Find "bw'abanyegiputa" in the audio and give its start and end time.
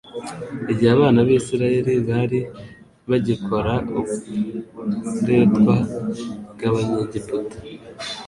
6.53-7.57